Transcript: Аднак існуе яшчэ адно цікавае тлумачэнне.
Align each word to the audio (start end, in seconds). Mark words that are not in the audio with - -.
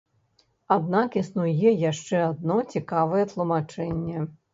Аднак 0.75 1.17
існуе 1.21 1.73
яшчэ 1.91 2.17
адно 2.31 2.57
цікавае 2.77 3.23
тлумачэнне. 3.35 4.25